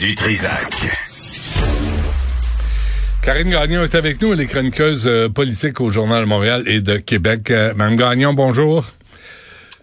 [0.00, 0.74] Du Trisac.
[3.22, 6.96] Karine Gagnon est avec nous, elle est chroniqueuse euh, politique au Journal Montréal et de
[6.96, 7.50] Québec.
[7.50, 8.84] Euh, Mme Gagnon, bonjour.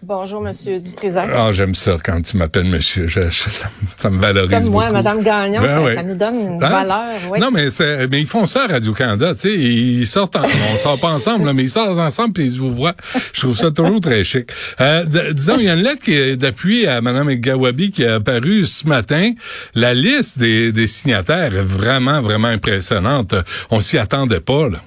[0.04, 1.30] Bonjour, Monsieur Dutrisac.
[1.32, 3.06] Ah, j'aime ça quand tu m'appelles monsieur.
[3.06, 4.94] Je, je, ça, ça, me valorise Comme moi, beaucoup.
[4.96, 6.68] Madame Gagnon, Ben ça, nous donne une Hein?
[6.68, 7.06] valeur.
[7.30, 7.38] Oui.
[7.38, 9.52] Non, mais c'est, mais ils font ça à Radio-Canada, tu sais.
[9.56, 12.74] Ils sortent, en- on sort pas ensemble, là, mais ils sortent ensemble puis ils vous
[12.74, 12.96] voient.
[13.32, 14.50] Je trouve ça toujours très chic.
[14.80, 18.08] Euh, disons, il y a une lettre qui est d'appui à Mme Gawabi qui est
[18.08, 19.30] apparue ce matin.
[19.76, 23.36] La liste des, des signataires est vraiment, vraiment impressionnante.
[23.70, 24.78] On s'y attendait pas, là.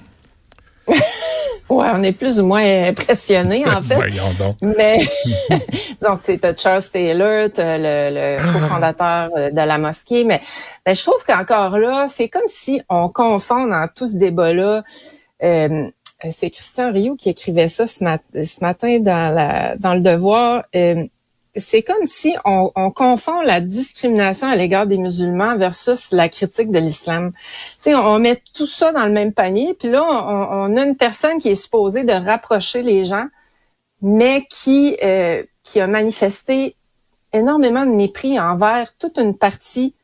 [1.68, 3.94] Ouais, on est plus ou moins impressionnés, en fait.
[3.96, 4.56] Voyons donc.
[4.62, 4.98] Mais
[6.00, 10.40] donc tu as Charles Taylor, t'as le, le cofondateur euh, de la mosquée, mais,
[10.86, 14.82] mais je trouve qu'encore là, c'est comme si on confond dans tout ce débat-là.
[15.42, 15.88] euh,
[16.30, 20.64] c'est Christian Rioux qui écrivait ça ce, mat- ce matin dans, la, dans le Devoir.
[20.74, 21.04] Euh,
[21.56, 26.70] c'est comme si on, on confond la discrimination à l'égard des musulmans versus la critique
[26.70, 27.32] de l'islam.
[27.86, 30.96] On, on met tout ça dans le même panier, puis là, on, on a une
[30.96, 33.26] personne qui est supposée de rapprocher les gens,
[34.02, 36.76] mais qui euh, qui a manifesté
[37.32, 39.94] énormément de mépris envers toute une partie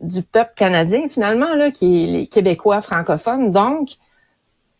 [0.00, 3.52] du peuple canadien, finalement, là, qui est les Québécois francophones.
[3.52, 3.90] Donc,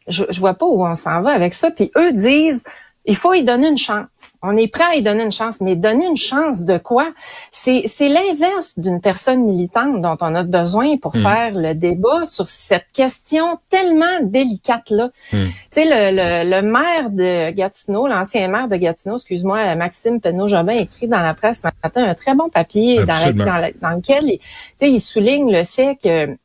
[0.09, 1.71] je, je vois pas où on s'en va avec ça.
[1.71, 2.65] Puis eux disent,
[3.05, 4.07] il faut y donner une chance.
[4.43, 7.13] On est prêt à y donner une chance, mais donner une chance de quoi?
[7.51, 12.87] C'est l'inverse d'une personne militante dont on a besoin pour faire le débat sur cette
[12.93, 15.11] question tellement délicate là.
[15.31, 15.37] Tu
[15.73, 21.09] sais le, le, le maire de Gatineau, l'ancien maire de Gatineau, excuse-moi, Maxime Penneau-Jobin écrit
[21.09, 24.39] dans la presse ce matin un très bon papier dans, la- dans, la- dans lequel
[24.81, 26.37] il, souligne le fait que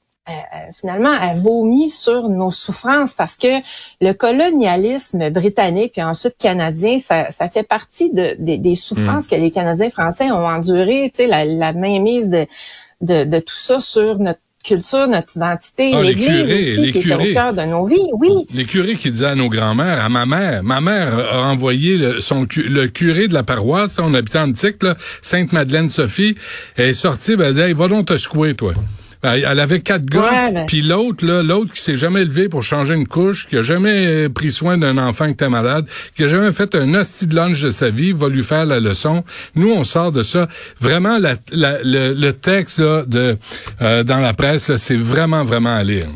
[0.79, 3.47] finalement, elle vomit sur nos souffrances parce que
[4.01, 9.35] le colonialisme britannique puis ensuite canadien, ça, ça fait partie de, des- des souffrances que
[9.35, 12.45] les Canadiens français ont endurées, tu sais, la, la mainmise de,
[13.01, 16.91] de, de tout ça sur notre culture, notre identité, Ah, les l'Église curés, aussi, les
[16.91, 17.31] qui curés.
[17.31, 18.09] au cœur de nos vies.
[18.19, 21.97] Oui, Les curés qui disaient à nos grands-mères, à ma mère, ma mère a envoyé
[21.97, 26.35] le, son, le curé de la paroisse, on habitait en Antique, là, Sainte-Madeleine-Sophie,
[26.75, 28.73] elle est sortie, ben, elle disait, hey, va donc te secouer, toi.
[29.23, 32.61] Ben, Elle avait quatre gars, Ouais, puis l'autre, là, l'autre qui s'est jamais levé pour
[32.63, 35.85] changer une couche, qui a jamais euh, pris soin d'un enfant qui était malade,
[36.15, 38.79] qui a jamais fait un hostie de lunch de sa vie, va lui faire la
[38.79, 39.23] leçon.
[39.55, 40.47] Nous, on sort de ça.
[40.79, 43.37] Vraiment, la, la- le, le texte là, de
[43.81, 46.07] euh, dans la presse, là, c'est vraiment, vraiment à lire.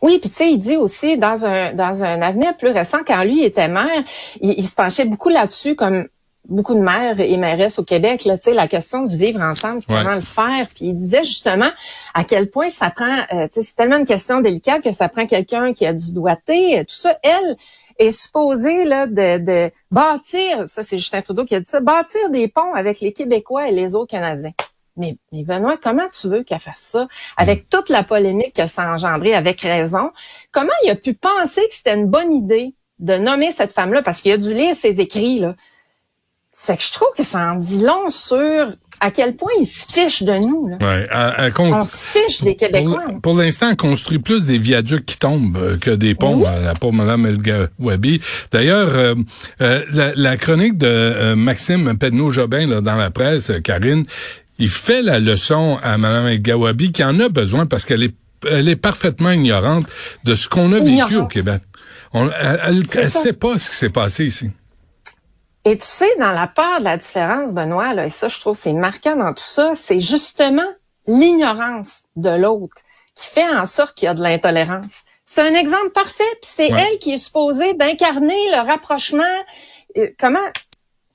[0.00, 3.22] Oui, puis tu sais, il dit aussi dans un dans un avenir plus récent, quand
[3.24, 4.02] lui était maire,
[4.40, 6.06] il, il se penchait beaucoup là-dessus, comme
[6.48, 9.80] beaucoup de maires et mairesses au Québec, là, tu sais, la question du vivre ensemble,
[9.80, 10.02] puis Ouais.
[10.02, 10.66] comment le faire?
[10.74, 11.70] Puis il disait justement
[12.14, 15.72] à quel point ça prend, euh, c'est tellement une question délicate que ça prend quelqu'un
[15.72, 17.18] qui a du doigté, euh, tout ça.
[17.22, 17.56] Elle
[17.98, 22.30] est supposée là de, de bâtir, ça c'est Justin Trudeau qui a dit ça, bâtir
[22.30, 24.52] des ponts avec les Québécois et les autres Canadiens.
[24.98, 27.08] Mais, mais Benoît, comment tu veux qu'elle fasse ça?
[27.36, 30.10] Avec toute la polémique que ça a engendré, avec raison,
[30.52, 34.00] comment il a pu penser que c'était une bonne idée de nommer cette femme-là?
[34.02, 35.54] Parce qu'il a dû lire ses écrits, là.
[36.58, 39.84] C'est que je trouve que ça en dit long sur à quel point il se
[39.92, 40.68] fiche de nous.
[40.68, 40.78] Là.
[40.80, 43.02] Ouais, à- à con- On se fiche des Québécois.
[43.12, 46.48] Pour, pour l'instant, on construit plus des viaducs qui tombent euh, que des ponts, Oui.
[46.80, 48.22] pauvre Mme El Wabi.
[48.50, 49.14] D'ailleurs, euh,
[49.60, 54.06] euh, la, la chronique de euh, Maxime Pedneau-Jobin là, dans la presse, Karine,
[54.58, 58.14] il fait la leçon à Mme El Gawabi qui en a besoin parce qu'elle est,
[58.50, 59.84] elle est parfaitement ignorante
[60.24, 61.12] de ce qu'on a vécu Ignorante.
[61.18, 61.60] au Québec.
[62.14, 62.30] On,
[62.64, 63.10] elle ça.
[63.10, 64.48] sait pas ce qui s'est passé ici.
[65.68, 68.56] Et tu sais, dans la peur de la différence, Benoît, là, et ça, je trouve
[68.56, 70.62] c'est marquant dans tout ça, c'est justement
[71.08, 72.76] l'ignorance de l'autre
[73.16, 75.02] qui fait en sorte qu'il y a de l'intolérance.
[75.24, 76.86] C'est un exemple parfait, puis c'est Ouais.
[76.92, 79.24] elle qui est supposée d'incarner le rapprochement.
[79.96, 80.38] Euh, comment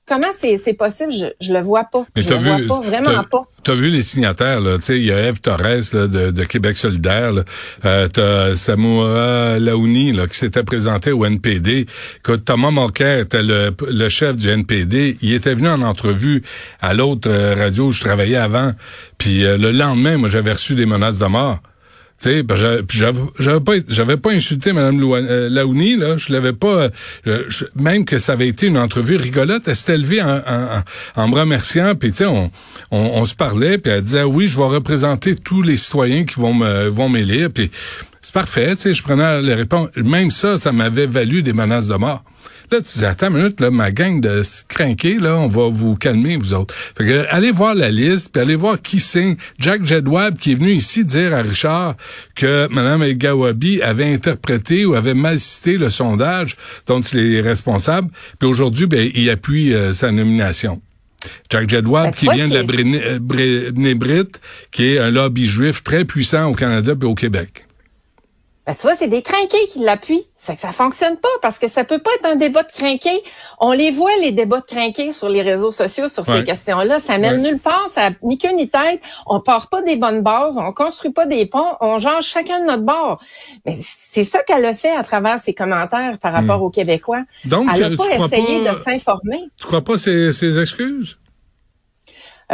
[0.06, 1.12] comment c'est possible?
[1.12, 2.06] Je, je le vois pas.
[2.14, 3.44] Mais je le vu, vois pas, vraiment pas.
[3.64, 4.76] T'as vu les signataires, là?
[4.78, 5.62] Tu sais, il y a Eve Torres,
[5.92, 7.44] là, de, de Québec solidaire, là.
[7.84, 11.86] Euh, t'as Samoura Laouni, là, qui s'était présenté au NPD.
[12.18, 15.16] Écoute, Thomas Mulcair était le, le chef du NPD.
[15.22, 16.42] Il était venu en entrevue
[16.80, 18.72] à l'autre euh, radio où je travaillais avant.
[19.18, 21.60] Puis euh, le lendemain, moi, j'avais reçu des menaces de mort.
[22.22, 26.88] Tu sais, ben, j'avais- pas j'avais pas insulté Loua- euh, Laouni là, je l'avais pas
[27.26, 27.42] euh,
[27.74, 30.82] même que ça avait été une entrevue rigolote, elle s'était levée en, en,
[31.22, 32.52] en me remerciant, puis tu sais on,
[32.92, 36.54] on, se parlait, puis elle disait oui, je vais représenter tous les citoyens qui vont
[36.54, 37.72] me vont m'élire, puis
[38.20, 39.88] c'est parfait, tu sais, je prenais les réponses.
[39.96, 42.22] Même ça, ça m'avait valu des menaces de mort.
[42.72, 45.94] Là, tu dis, attends une minute, là, ma gang de crinqués, là, on va vous
[45.94, 46.74] calmer, vous autres.
[46.74, 49.36] Fait que, allez voir la liste, puis allez voir qui signe.
[49.58, 51.96] Jack Jedwab, qui est venu ici dire à Richard
[52.34, 57.42] que Mme El Gawabi avait interprété ou avait mal cité le sondage dont il est
[57.42, 58.08] responsable.
[58.38, 60.80] Puis aujourd'hui, ben, il appuie euh, sa nomination.
[61.50, 64.40] Jack Jedwab, Ben, qui vient de la euh, Brénébrite,
[64.70, 67.66] qui est un lobby juif très puissant au Canada et au Québec.
[68.64, 70.24] Ben, tu vois, c'est des crinqués qui l'appuient.
[70.36, 73.20] C'est que ça fonctionne pas parce que ça peut pas être un débat de crinqués.
[73.58, 76.38] On les voit, les débats de crinqués sur les réseaux sociaux sur Ouais.
[76.38, 77.00] ces questions-là.
[77.00, 77.50] Ça mène Ouais.
[77.50, 79.00] nulle part, ça ni queue ni tête.
[79.26, 82.66] On part pas des bonnes bases, on construit pas des ponts, on change chacun de
[82.66, 83.20] notre bord.
[83.66, 87.22] Mais c'est ça qu'elle a fait à travers ses commentaires par rapport aux Québécois.
[87.44, 87.48] Hmm.
[87.48, 89.40] Donc, Elle tu- a tu pas essayé pas- de s'informer.
[89.60, 91.18] Tu crois pas ces, ces excuses?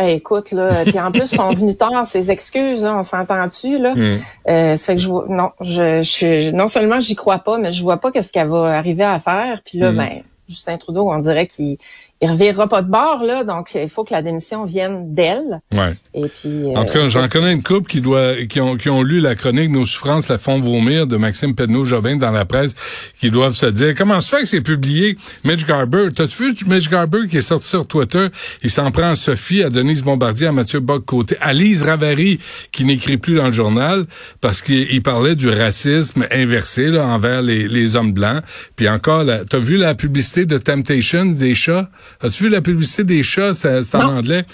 [0.07, 3.95] Écoute, là, puis en plus, ils sont venus tard, ces excuses, là, on s'entend-tu, là?
[3.95, 4.19] Hmm.
[4.49, 7.59] Euh, ça fait que je vois, non, je, je suis- non seulement j'y crois pas,
[7.59, 9.61] mais je vois pas qu'est-ce qu'elle va arriver à faire.
[9.65, 9.97] Puis là, Mm.
[9.97, 10.11] ben,
[10.49, 11.77] Justin Trudeau, on dirait qu'il
[12.21, 15.61] il revirera pas de bord, là, donc il faut que la démission vienne d'elle.
[15.73, 15.95] Ouais.
[16.15, 18.91] Et puis, En tout cas, euh, j'en connais une couple qui doit, qui ont, qui
[18.91, 22.75] ont lu la chronique Nos souffrances la font vomir de Maxime Penneau-Jobin dans la presse,
[23.21, 25.17] qui doivent se dire, comment se fait que c'est publié?
[25.45, 28.27] Mitch Garber, t'as-tu vu Mitch Garber qui est sorti sur Twitter?
[28.65, 32.41] Il s'en prend à Sophie, à Denise Bombardier, à Mathieu Bock-Côté, à Lise Ravary,
[32.73, 34.07] qui n'écrit plus dans le journal,
[34.41, 38.43] parce qu'il il parlait du racisme inversé, là, envers les, les hommes blancs.
[38.75, 41.89] Puis encore, t'as vu la publicité de Temptation des chats?
[42.21, 43.55] As-tu vu la publicité des chats?
[43.55, 44.45] C'est en anglais.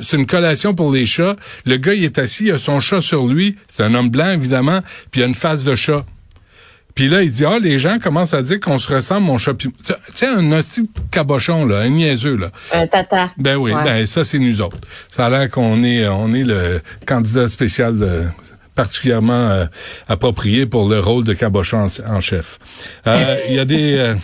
[0.00, 1.36] C'est- une collation pour les chats.
[1.64, 3.56] Le gars, il est assis, il a son chat sur lui.
[3.74, 4.80] C'est un homme blanc, évidemment,
[5.10, 6.04] puis il a une face de chat.
[6.94, 9.54] Puis là, il dit, ah, les gens commencent à dire qu'on se ressemble, mon chat.
[9.54, 9.70] Tu
[10.14, 12.50] sais, un hostie de cabochon, là, un niaiseux, là.
[12.72, 13.30] un tata.
[13.36, 13.84] Ben oui, Ouais.
[13.84, 14.78] ben ça, c'est nous autres.
[15.08, 18.24] Ça a l'air qu'on est, on est le candidat spécial euh,
[18.82, 19.66] particulièrement euh,
[20.06, 22.58] approprié pour le rôle de cabochon en, en chef.
[23.08, 23.96] Euh, Il y a des...
[23.96, 24.14] euh,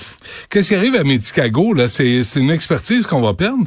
[0.49, 1.89] Qu'est-ce qui arrive à Medicago, là?
[1.89, 3.67] C'est c'est une expertise qu'on va perdre?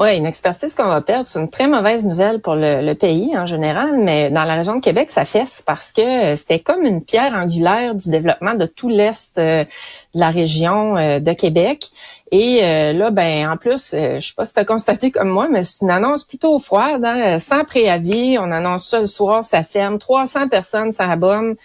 [0.00, 3.36] Oui, une expertise qu'on va perdre, c'est une très mauvaise nouvelle pour le, le pays
[3.36, 6.86] en général, mais dans la région de Québec, ça fesse parce que euh, c'était comme
[6.86, 11.90] une pierre angulaire du développement de tout l'est euh, de la région euh, de Québec.
[12.32, 12.62] Et
[12.94, 15.82] là, ben en plus, je sais pas si tu as constaté comme moi, mais c'est
[15.82, 18.38] une annonce plutôt froide, hein, sans préavis.
[18.38, 19.98] On annonce ça le soir, ça ferme.
[19.98, 21.56] 300 personnes s'abonnent.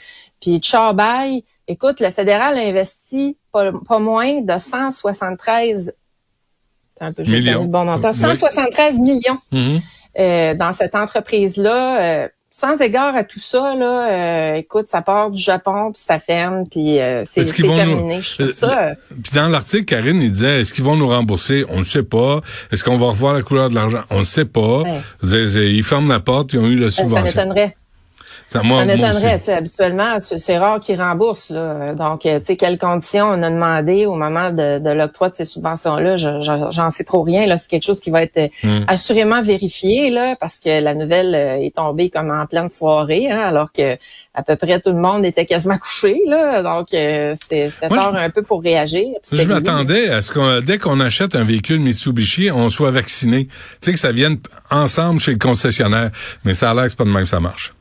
[0.42, 5.94] Puis Chabaye, écoute, le fédéral a investi pas, pas moins de 173
[7.02, 8.12] un peu, donné le bon montant.
[8.12, 8.18] Oui.
[8.18, 9.82] 173 millions Mhm.
[10.20, 12.02] euh, dans cette entreprise-là.
[12.24, 16.20] Euh, sans égard à tout ça, là, euh, écoute, ça part du Japon, puis ça
[16.20, 18.22] ferme, puis euh, c'est nous- terminé.
[18.22, 18.80] Je trouve Euh, ça...
[18.80, 21.66] euh, Puis dans l'article, Karine, il disait, est-ce qu'ils vont nous rembourser?
[21.68, 22.40] On ne sait pas.
[22.72, 24.04] Est-ce qu'on va revoir la couleur de l'argent?
[24.10, 24.84] On ne sait pas.
[24.84, 25.02] Ouais.
[25.24, 27.26] Ils ferment la porte, ils ont eu la ça subvention.
[27.26, 27.76] m'étonnerait.
[28.48, 29.12] Ça, moi, Ça m'étonnerait.
[29.12, 29.40] aussi.
[29.40, 31.50] tu sais, Habituellement, c'est rare qu'ils remboursent.
[31.50, 31.94] Là.
[31.94, 35.36] Donc, euh, tu sais, quelles conditions on a demandé au moment de, de l'octroi de
[35.36, 37.48] ces subventions-là, je- je- j'en sais trop rien.
[37.48, 38.84] Là, c'est quelque chose qui va être euh, Mm.
[38.88, 43.40] assurément vérifié, là, parce que la nouvelle euh, est tombée comme en pleine soirée, hein,
[43.46, 43.98] alors que
[44.36, 46.22] à peu près tout le monde était quasiment couché.
[46.28, 49.08] Là, donc, c'était tard je- un peu pour réagir.
[49.32, 53.46] Je m'attendais à ce qu'on, dès qu'on achète un véhicule Mitsubishi, on soit vacciné.
[53.46, 54.38] Tu sais, que ça vienne
[54.70, 56.12] ensemble chez le concessionnaire.
[56.44, 57.74] Mais ça a l'air que c'est pas de même que ça marche.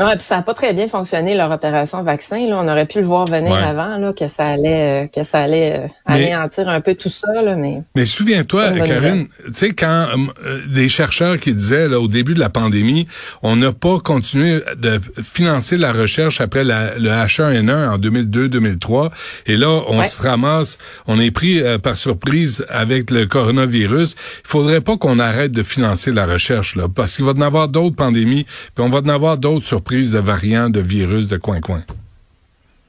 [0.00, 2.48] Ouais, puis ça n'a pas très bien fonctionné leur opération vaccin.
[2.48, 3.58] Là, on aurait pu le voir venir Ouais.
[3.62, 7.10] avant, là, que ça allait, euh, que ça allait euh, Mais- anéantir un peu tout
[7.10, 7.82] ça, là, mais.
[7.94, 10.06] Mais souviens-toi, Karine, tu sais, quand
[10.46, 13.06] euh, des chercheurs qui disaient là, au début de la pandémie,
[13.42, 19.10] on n'a pas continué de financer la recherche après la- le H1N1 en 2002-2003,
[19.46, 20.06] et là, on Ouais.
[20.06, 20.78] se ramasse,
[21.08, 24.14] on est pris par surprise avec le coronavirus.
[24.44, 27.42] Il faudrait pas qu'on arrête de financer la recherche, là, parce qu'il va y en
[27.42, 31.36] avoir d'autres pandémies, puis on va en avoir d'autres surprises de variants, de virus, de
[31.36, 31.82] coin-coin.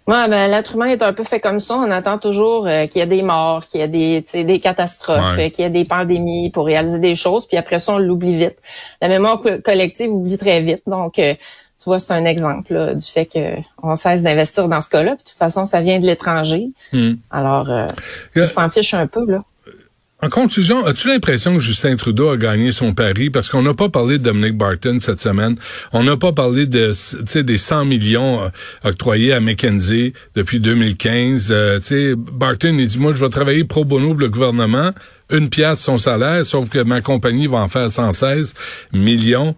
[0.07, 1.75] Ouais, ben, l'être humain est un peu fait comme ça.
[1.75, 4.43] On attend toujours euh, qu'il y ait des morts, qu'il y ait des, tu sais,
[4.43, 5.51] des catastrophes, Ouais.
[5.51, 8.57] qu'il y ait des pandémies pour réaliser des choses, puis après ça, on l'oublie vite.
[9.01, 10.81] La mémoire co- collective oublie très vite.
[10.87, 14.81] Donc, euh, tu vois, c'est un exemple là, du fait que on cesse d'investir dans
[14.81, 15.15] ce cas-là.
[15.15, 16.71] Puis, de toute façon, ça vient de l'étranger.
[16.93, 17.13] Hmm.
[17.29, 17.85] Alors, euh,
[18.37, 19.43] Euh, ils s'en fichent un peu, là.
[20.23, 23.31] En conclusion, as-tu l'impression que Justin Trudeau a gagné son pari?
[23.31, 25.55] Parce qu'on n'a pas parlé de Dominic Barton cette semaine.
[25.93, 26.93] On n'a pas parlé de,
[27.41, 28.49] des 100 millions euh,
[28.83, 31.47] octroyés à McKenzie depuis 2015.
[31.49, 34.91] Euh, sais, Barton, il dit, moi, je vais travailler pro bono pour le gouvernement.
[35.31, 38.53] Une pièce son salaire, sauf que ma compagnie va en faire 116
[38.93, 39.55] millions.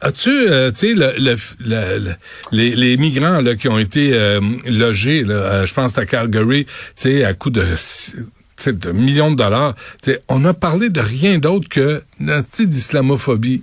[0.00, 2.14] As-tu, euh, tu sais, le, le,
[2.50, 4.18] les, migrants là, qui ont été
[4.66, 7.62] logés, là, je pense à Calgary, tu sais, à coup de
[8.66, 9.74] de millions de dollars.
[10.28, 13.62] on a parlé de rien d'autre que d'islamophobie.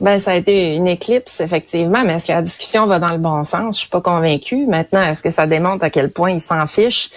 [0.00, 3.18] Ben, ça a été une éclipse, effectivement, mais est-ce que la discussion va dans le
[3.18, 3.76] bon sens?
[3.76, 4.66] Je suis pas convaincue.
[4.66, 7.10] Maintenant, est-ce que ça démontre à quel point il s'en fiche?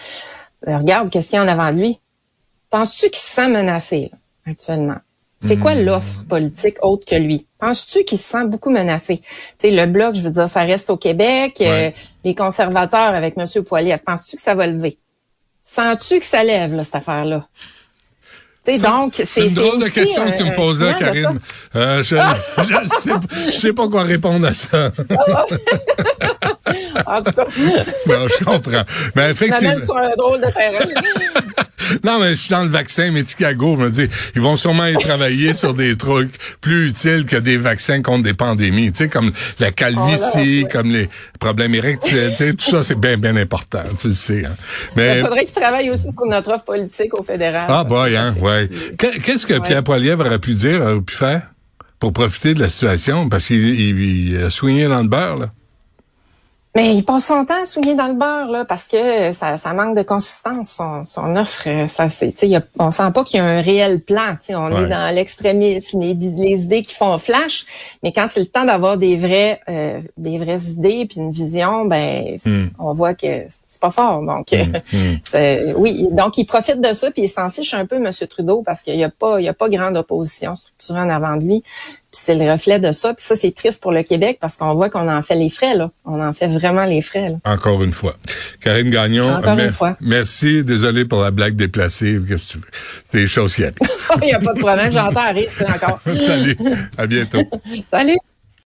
[0.65, 1.99] Ben, regarde, qu'est-ce qu'il y en a avant lui?
[2.71, 4.11] Penses-tu qu'il se sent menacé,
[4.47, 4.97] actuellement?
[5.43, 5.85] C'est quoi hmm.
[5.85, 7.47] l'offre politique autre que lui?
[7.59, 9.21] Penses-tu qu'il se sent beaucoup menacé?
[9.59, 11.57] Tu le bloc, je veux dire, ça reste au Québec.
[11.61, 11.89] Euh,
[12.23, 13.45] les conservateurs avec M.
[13.63, 14.97] Poilier, penses-tu que ça va lever?
[15.73, 17.47] Sens-tu que ça lève, là, cette affaire-là?
[18.83, 21.39] donc, c'est une drôle de question que tu me poses là, Karine.
[21.75, 22.17] Euh, je,
[22.57, 24.91] je, sais, pas quoi répondre à ça.
[27.07, 27.45] en tout cas.
[28.05, 28.83] non, je comprends.
[29.15, 29.83] Mais effectivement.
[29.83, 30.85] sur un drôle de terrain.
[32.03, 33.77] Non, mais je suis dans le vaccin Medicago.
[33.77, 36.31] Je me dis, ils vont sûrement y travailler sur des trucs
[36.61, 38.91] plus utiles que des vaccins contre des pandémies.
[38.91, 42.29] Tu sais, comme la calvitie, oh comme les problèmes érectiles.
[42.31, 43.83] tu sais, tout ça, c'est bien, bien important.
[43.99, 44.45] Tu le sais.
[44.45, 44.55] Hein.
[44.95, 47.65] Mais il faudrait qu'ils travaillent aussi sur notre offre politique au fédéral.
[47.69, 48.69] Ah, boy, hein, ouais.
[48.97, 51.51] Qu'est-ce que Pierre Poilievre aurait pu dire, aurait pu faire
[51.99, 53.29] pour profiter de la situation?
[53.29, 55.51] Parce qu'il a soigné dans le beurre, là.
[56.73, 59.73] Mais il passe son temps à souligner dans le beurre là parce que ça, ça
[59.73, 61.67] manque de consistance son, son offre.
[61.89, 64.35] Ça c'est, tu sais, on sent pas qu'il y a un réel plan.
[64.39, 67.65] Tu sais, on est dans l'extrémisme, les, les, idées qui font flash.
[68.03, 71.83] Mais quand c'est le temps d'avoir des vrais, euh, des vraies idées puis une vision,
[71.83, 72.67] ben hmm.
[72.79, 74.21] on voit que c'est pas fort.
[74.21, 74.77] Donc hmm.
[74.93, 75.73] Hmm.
[75.75, 78.83] oui, donc il profite de ça puis il s'en fiche un peu, Monsieur Trudeau, parce
[78.83, 81.63] qu'il y a pas, il y a pas grande opposition structurée en avant de lui.
[82.11, 83.13] Puis c'est le reflet de ça.
[83.13, 85.75] Puis ça, c'est triste pour le Québec parce qu'on voit qu'on en fait les frais,
[85.75, 85.89] là.
[86.03, 87.37] On en fait vraiment les frais, là.
[87.45, 88.15] Encore une fois.
[88.59, 89.31] Karine Gagnon.
[89.31, 89.95] Encore une fois.
[90.01, 90.63] Merci.
[90.63, 92.17] Désolé pour la blague déplacée.
[92.27, 92.63] Qu'est-ce que tu veux?
[93.09, 93.61] C'est des choses qui
[94.21, 94.91] Il n'y a pas de problème.
[94.91, 96.01] J'entends rire, encore.
[96.15, 96.57] Salut.
[96.97, 97.43] À bientôt.
[97.89, 98.17] Salut.